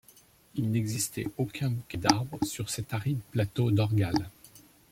[0.55, 4.31] Il n’existait aucun bouquet d’arbres sur cet aride plateau d’Orgall.